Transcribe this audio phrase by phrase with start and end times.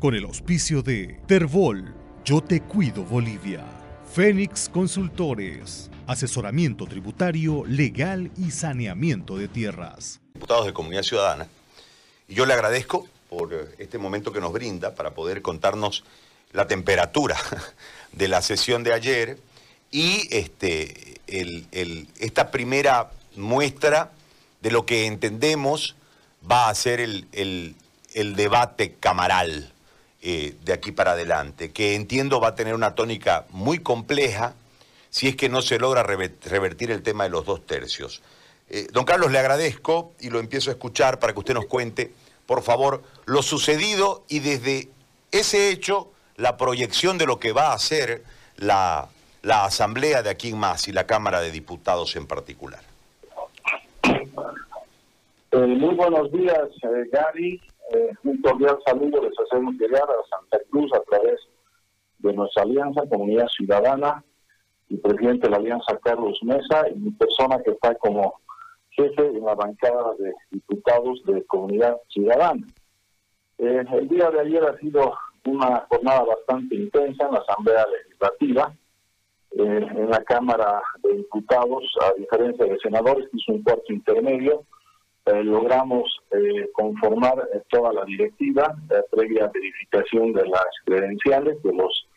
[0.00, 1.94] con el auspicio de Terbol,
[2.24, 3.62] Yo Te Cuido Bolivia,
[4.10, 10.18] Fénix Consultores, asesoramiento tributario, legal y saneamiento de tierras.
[10.32, 11.48] Diputados de Comunidad Ciudadana,
[12.28, 16.02] yo le agradezco por este momento que nos brinda para poder contarnos
[16.52, 17.36] la temperatura
[18.12, 19.38] de la sesión de ayer
[19.90, 21.20] y este,
[22.18, 24.12] esta primera muestra
[24.62, 25.94] de lo que entendemos
[26.50, 27.76] va a ser el,
[28.14, 29.74] debate camaral
[30.22, 34.54] eh, de aquí para adelante, que entiendo va a tener una tónica muy compleja
[35.08, 38.22] si es que no se logra revertir el tema de los dos tercios.
[38.68, 42.12] Eh, don Carlos, le agradezco y lo empiezo a escuchar para que usted nos cuente,
[42.46, 44.88] por favor, lo sucedido y desde
[45.32, 48.22] ese hecho la proyección de lo que va a ser
[48.56, 49.08] la,
[49.42, 52.80] la Asamblea de aquí en más y la Cámara de Diputados en particular.
[55.52, 56.68] Eh, muy buenos días,
[57.10, 57.60] Gary.
[57.92, 61.40] Eh, un cordial saludo les hacemos llegar a Santa Cruz a través
[62.20, 64.22] de nuestra alianza Comunidad Ciudadana
[64.88, 68.34] y presidente de la alianza Carlos Mesa y mi persona que está como
[68.90, 72.64] jefe en la bancada de diputados de Comunidad Ciudadana.
[73.58, 75.12] el día de ayer ha sido
[75.46, 78.72] una jornada bastante intensa en la Asamblea Legislativa.
[79.52, 84.64] en la Cámara de Diputados, a diferencia de senadores, hizo un cuarto intermedio
[85.26, 88.74] eh, logramos eh, conformar eh, toda la directiva
[89.10, 92.08] previa verificación de las credenciales de los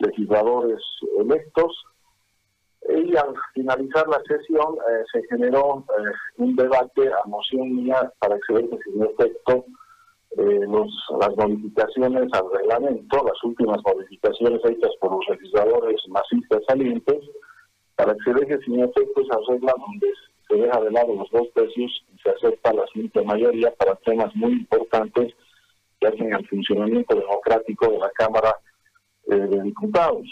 [0.00, 0.80] legisladores
[1.18, 1.84] electos.
[2.88, 4.76] Y al finalizar la sesión
[5.12, 5.84] se generó
[6.38, 9.64] un debate a moción mía para que se vea sin efecto
[10.36, 10.88] los,
[11.20, 17.18] las modificaciones al reglamento, las últimas modificaciones hechas por los legisladores masistas salientes,
[17.96, 20.08] para que se deje sin efecto esa regla donde
[20.48, 24.52] se deja de lado los dos tercios se acepta la simple mayoría para temas muy
[24.52, 25.34] importantes
[26.00, 28.54] que hacen al funcionamiento democrático de la Cámara
[29.26, 30.26] eh, de Diputados.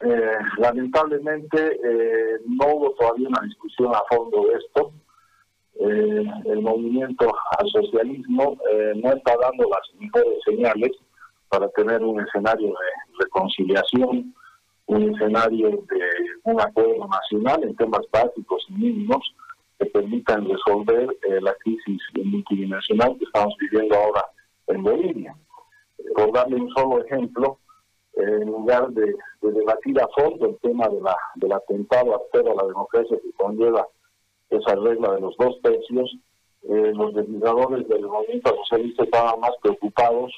[0.00, 4.92] Eh, lamentablemente eh, no hubo todavía una discusión a fondo de esto.
[5.80, 8.58] el movimiento al socialismo
[8.96, 10.90] no está dando las mejores señales
[11.48, 14.34] para tener un escenario de reconciliación
[14.88, 16.00] un escenario de
[16.44, 19.34] un acuerdo nacional en temas básicos y mínimos
[19.78, 24.24] que permitan resolver eh, la crisis multidimensional que estamos viviendo ahora
[24.66, 25.36] en Bolivia.
[26.14, 27.58] Por darle un solo ejemplo,
[28.14, 33.16] en lugar de, debatir a fondo el tema de la, del atentado a la democracia
[33.22, 33.86] que conlleva
[34.50, 36.16] esa regla de los dos tercios,
[36.64, 40.32] eh, los legisladores del movimiento socialista estaban más preocupados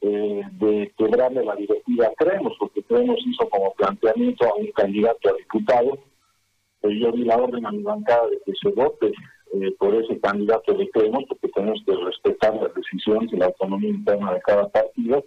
[0.00, 5.32] eh, de quebrarle la directiva Creemos, porque Creemos hizo como planteamiento a un candidato a
[5.34, 5.98] diputado.
[6.82, 9.12] Yo di la orden a mi bancada de que se vote
[9.52, 13.90] eh, por ese candidato de Creemos, porque tenemos que respetar las decisiones y la autonomía
[13.90, 15.24] interna de cada partido.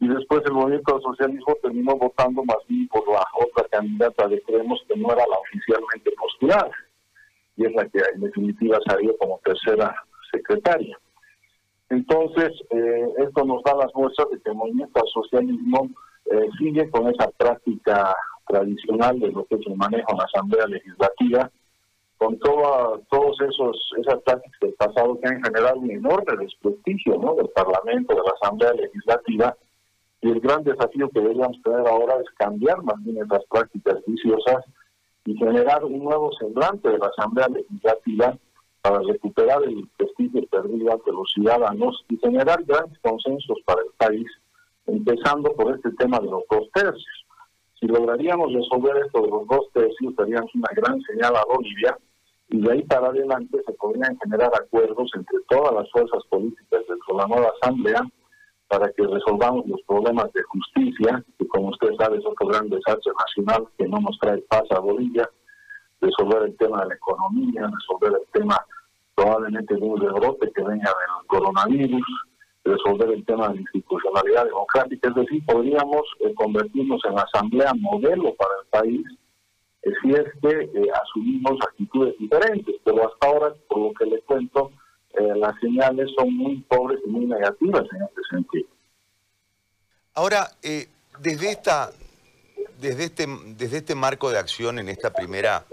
[0.00, 4.40] Y después el movimiento del socialismo terminó votando más bien por la otra candidata de
[4.42, 6.70] Creemos, que no era la oficialmente postulada,
[7.56, 9.94] y es la que en definitiva salió como tercera
[10.32, 10.98] secretaria.
[11.90, 15.90] Entonces, eh, esto nos da las muestras de que el movimiento al socialismo
[16.30, 18.14] eh, sigue con esa práctica
[18.50, 21.50] tradicional de lo que es el manejo en la Asamblea Legislativa,
[22.18, 27.34] con toda, todos esos esas prácticas del pasado que han generado un enorme desprestigio ¿no?
[27.34, 29.56] del Parlamento, de la Asamblea Legislativa,
[30.20, 34.64] y el gran desafío que deberíamos tener ahora es cambiar más bien esas prácticas viciosas
[35.24, 38.36] y generar un nuevo semblante de la Asamblea Legislativa
[38.82, 44.28] para recuperar el prestigio perdido ante los ciudadanos y generar grandes consensos para el país,
[44.86, 47.19] empezando por este tema de los dos tercios.
[47.80, 51.96] Si lograríamos resolver esto de los dos tercios, daríamos una gran señal a Bolivia
[52.50, 57.16] y de ahí para adelante se podrían generar acuerdos entre todas las fuerzas políticas de
[57.16, 58.02] la nueva Asamblea
[58.68, 63.12] para que resolvamos los problemas de justicia, que como usted sabe es otro gran desastre
[63.18, 65.28] nacional que no nos trae paz a Bolivia,
[66.00, 68.56] resolver el tema de la economía, resolver el tema
[69.14, 72.06] probablemente de un rebrote que venga del coronavirus,
[72.70, 78.34] resolver el tema de la institucionalidad democrática, es decir, podríamos eh, convertirnos en asamblea modelo
[78.34, 79.06] para el país
[79.82, 84.20] eh, si es que eh, asumimos actitudes diferentes, pero hasta ahora, por lo que le
[84.22, 84.72] cuento,
[85.12, 88.68] las señales son muy pobres y muy negativas en este sentido.
[90.14, 90.48] Ahora,
[91.18, 91.90] desde esta,
[92.80, 95.66] desde este, desde este marco de acción en esta primera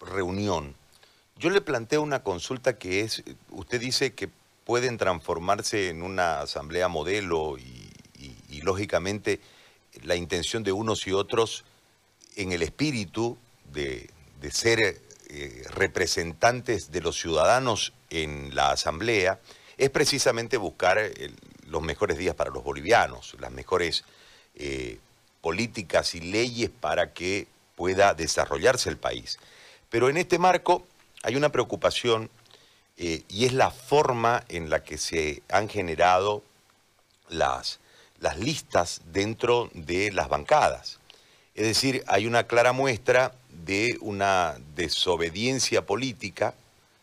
[0.00, 0.74] reunión,
[1.36, 4.30] yo le planteo una consulta que es, usted dice que
[4.64, 7.82] pueden transformarse en una asamblea modelo y,
[8.62, 9.40] lógicamente
[10.04, 11.66] la intención de unos y otros
[12.34, 13.36] en el espíritu
[13.70, 14.08] de,
[14.50, 19.38] ser eh, representantes de los ciudadanos en la asamblea
[19.76, 20.98] es precisamente buscar
[21.66, 24.04] los mejores días para los bolivianos, las mejores
[24.54, 24.98] eh,
[25.42, 27.46] políticas y leyes para que
[27.76, 29.38] pueda desarrollarse el país.
[29.90, 30.86] Pero en este marco
[31.22, 32.30] hay una preocupación
[32.96, 36.42] eh, y es la forma en la que se han generado
[37.28, 37.80] las,
[38.20, 41.00] las listas dentro de las bancadas.
[41.54, 46.54] Es decir, hay una clara muestra de una desobediencia política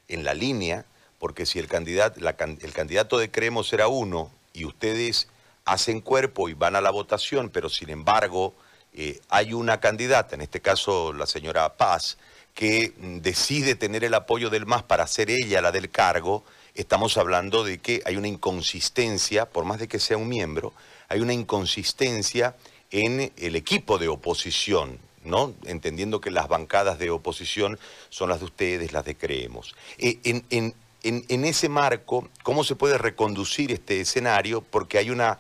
[0.08, 0.86] en la línea,
[1.20, 5.28] porque si el candidato, el candidato de Creemos era uno y ustedes
[5.66, 8.54] hacen cuerpo y van a la votación, pero sin embargo
[8.94, 12.18] eh, hay una candidata, en este caso la señora Paz,
[12.53, 16.44] que decide tener el apoyo del MAS para ser ella la del cargo,
[16.75, 20.74] estamos hablando de que hay una inconsistencia, por más de que sea un miembro,
[21.09, 22.56] hay una inconsistencia
[22.92, 25.53] en el equipo de oposición, ¿no?
[25.65, 29.75] entendiendo que las bancadas de oposición son las de ustedes, las de Creemos.
[29.98, 34.62] Eh, en, ese marco, ¿cómo se puede reconducir este escenario?
[34.62, 35.39] Porque hay una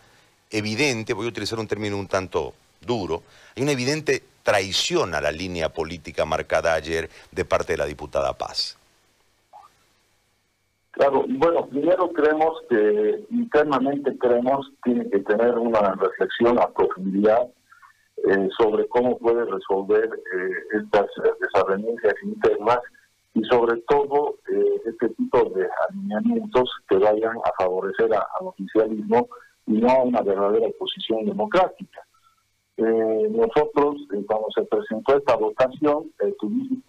[0.49, 3.23] evidente, voy a utilizar un término un tanto duro,
[3.55, 8.33] hay una evidente traición a la línea política marcada ayer de parte de la diputada
[8.33, 8.77] Paz.
[10.91, 17.47] Claro, bueno, primero creemos que internamente creemos tiene que tener una reflexión a profundidad
[18.27, 21.07] eh, sobre cómo puede resolver eh, estas
[21.39, 22.79] desavenencias internas
[23.33, 29.27] y sobre todo eh, este tipo de alineamientos que vayan a favorecer al oficialismo
[29.65, 31.90] y no a una verdadera oposición democrática.
[32.83, 33.97] Nosotros,
[34.27, 36.11] cuando se presentó esta votación,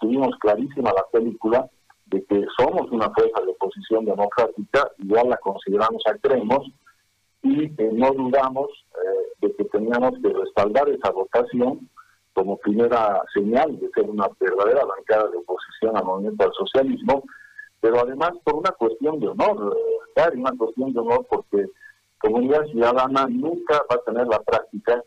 [0.01, 1.69] tuvimos clarísima la película
[2.07, 6.15] de que somos una fuerza de oposición democrática, igual la consideramos a
[7.43, 11.89] y eh, no dudamos eh, de que teníamos que respaldar esa votación
[12.35, 17.25] como primera señal de ser una verdadera bancada de oposición al movimiento al socialismo,
[17.81, 21.67] pero además por una cuestión de honor, eh, una cuestión de honor porque
[22.19, 25.03] Comunidad Ciudadana nunca va a tener la práctica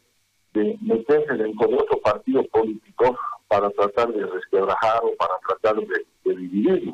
[0.56, 3.18] de meterse dentro de otro partido político
[3.48, 6.94] para tratar de resquebrajar o para tratar de, dividirlo.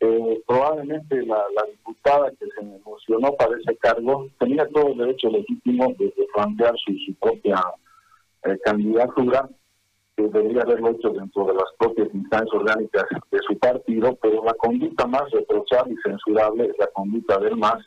[0.00, 5.94] Eh, probablemente la, diputada que se emocionó para ese cargo tenía todo el derecho legítimo
[5.98, 7.62] de, plantear su, propia
[8.42, 9.48] eh, candidatura,
[10.16, 14.54] que debería haberlo hecho dentro de las propias instancias orgánicas de su partido, pero la
[14.54, 17.84] conducta más reprochable y censurable es la conducta del MAS,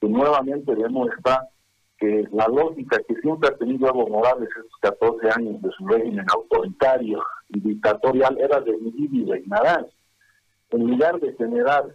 [0.00, 1.48] que nuevamente demuestra
[1.98, 6.24] que la lógica que siempre ha tenido Evo Morales estos 14 años de su régimen
[6.32, 9.86] autoritario y dictatorial era de dividir y reinar.
[10.70, 11.86] En lugar de generar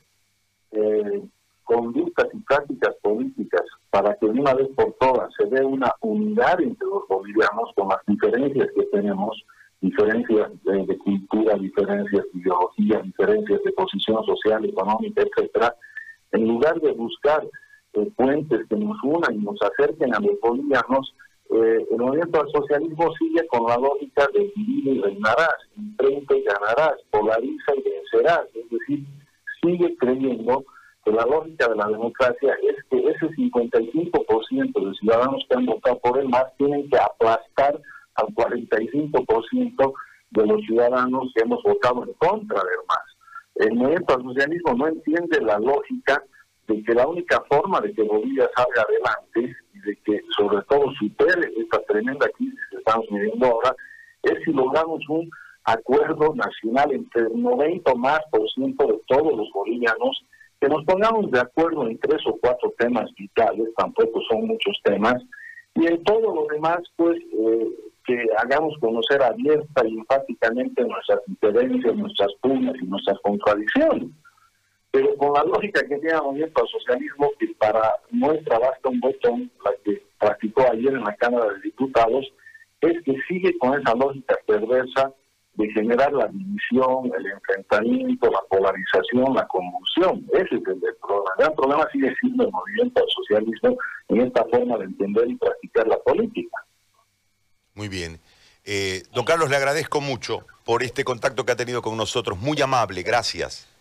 [0.72, 1.24] eh,
[1.64, 6.60] conductas y prácticas políticas para que de una vez por todas se dé una unidad
[6.62, 9.44] entre los bolivianos con las diferencias que tenemos,
[9.80, 15.76] diferencias de, cultura, diferencias de ideología, diferencias de posición social, económica, etcétera,
[16.32, 17.48] en lugar de buscar
[17.94, 21.14] eh, puentes que nos unan y nos acerquen a los bolivianos,
[21.52, 26.44] eh, el movimiento al socialismo sigue con la lógica de vivir y reinarás, enfrente y
[26.44, 29.06] ganarás, polariza y vencerás, es decir,
[29.62, 30.64] sigue creyendo
[31.06, 36.00] que la lógica de la democracia es que ese 55% de ciudadanos que han votado
[36.00, 37.80] por el MAS tienen que aplastar
[38.16, 39.94] al 45%
[40.32, 43.14] de los ciudadanos que hemos votado en contra del MAS.
[43.56, 46.24] El movimiento al socialismo no entiende la lógica
[46.68, 50.92] de que la única forma de que Bolivia salga adelante y de que sobre todo
[50.94, 53.76] supere esta tremenda crisis que estamos viviendo ahora
[54.24, 55.30] es si logramos un
[55.66, 60.26] acuerdo nacional entre el 90 más por ciento de todos los bolivianos,
[60.60, 65.16] que nos pongamos de acuerdo en tres o cuatro temas vitales, tampoco son muchos temas,
[65.76, 67.68] y en todo lo demás, pues, eh,
[68.06, 74.10] que hagamos conocer abierta y enfáticamente nuestras diferencias, nuestras pugnas y nuestras contradicciones
[74.94, 79.00] pero con la lógica que tiene el movimiento al socialismo, que para muestra basta un
[79.00, 82.32] botón, la que practicó ayer en la Cámara de Diputados,
[82.80, 85.12] es que sigue con esa lógica perversa
[85.56, 90.28] de generar la división, el enfrentamiento, la polarización, la convulsión.
[90.32, 91.32] Ese es el, problema.
[91.40, 93.78] El gran problema sigue siendo el movimiento al socialismo
[94.10, 96.58] en esta forma de entender y practicar la política.
[97.74, 98.20] Muy bien.
[98.64, 102.38] Eh, don Carlos, le agradezco mucho por este contacto que ha tenido con nosotros.
[102.38, 103.73] Muy amable, gracias.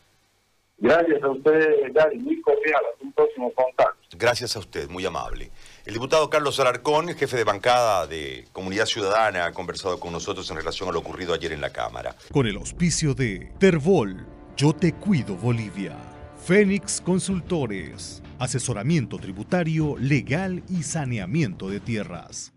[0.78, 2.80] Gracias a usted, Gary, muy cordial.
[3.00, 3.98] un próximo contacto.
[4.18, 5.50] Gracias a usted, muy amable.
[5.86, 10.56] El diputado Carlos Alarcón, jefe de bancada de Comunidad Ciudadana, ha conversado con nosotros en
[10.56, 12.16] relación a lo ocurrido ayer en la Cámara.
[12.32, 14.26] Con el auspicio de Terbol,
[14.56, 15.96] Yo Te Cuido Bolivia,
[16.44, 22.52] Fénix Consultores, asesoramiento tributario, legal y saneamiento de tierras.